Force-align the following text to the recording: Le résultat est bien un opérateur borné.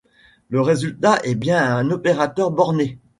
Le 0.49 0.61
résultat 0.61 1.19
est 1.23 1.35
bien 1.35 1.77
un 1.77 1.91
opérateur 1.91 2.49
borné. 2.49 2.97